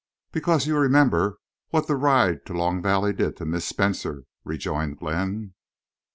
Because 0.31 0.65
you 0.65 0.75
remember 0.79 1.37
what 1.69 1.85
the 1.85 1.95
ride 1.95 2.43
to 2.47 2.53
Long 2.53 2.81
Valley 2.81 3.13
did 3.13 3.37
to 3.37 3.45
Miss 3.45 3.65
Spencer," 3.65 4.23
rejoined 4.43 4.97
Glenn. 4.97 5.53